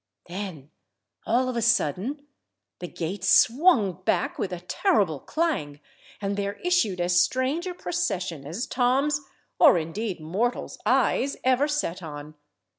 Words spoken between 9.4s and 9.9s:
or